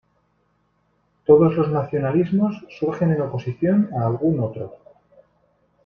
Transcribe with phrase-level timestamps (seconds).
[1.27, 4.75] Todos los nacionalismos surgen en oposición a algún "otro".